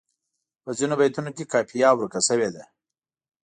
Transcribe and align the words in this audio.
په 0.63 0.69
ځینو 0.77 0.93
بیتونو 0.99 1.29
کې 1.35 1.49
قافیه 1.51 1.89
ورکه 1.95 2.19
شوې 2.27 2.49
ده. 2.55 2.63